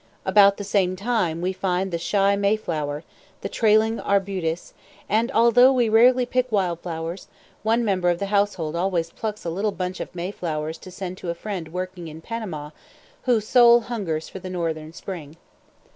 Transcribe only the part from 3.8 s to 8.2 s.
arbutus; and although we rarely pick wild flowers, one member of